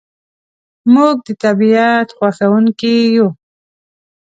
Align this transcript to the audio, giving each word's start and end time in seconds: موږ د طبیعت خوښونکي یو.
موږ 0.93 1.15
د 1.25 1.27
طبیعت 1.43 2.07
خوښونکي 2.17 2.95
یو. 3.15 3.27